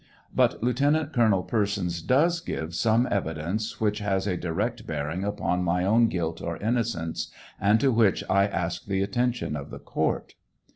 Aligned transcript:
But 0.33 0.63
Lieutenant 0.63 1.13
Colonel 1.13 1.43
Persons 1.43 2.01
does 2.01 2.39
give 2.39 2.73
some 2.73 3.07
evidence 3.11 3.79
which 3.79 3.99
has 3.99 4.25
a 4.25 4.35
direct 4.35 4.87
bearing 4.87 5.23
upon 5.23 5.63
mj 5.63 5.83
own 5.83 6.07
guilt 6.07 6.41
or 6.41 6.57
innocence, 6.57 7.27
and 7.59 7.79
to 7.79 7.91
which 7.91 8.23
I 8.27 8.47
ask 8.47 8.87
the 8.87 9.03
attention 9.03 9.55
of 9.55 9.69
the 9.69 9.77
court. 9.77 10.33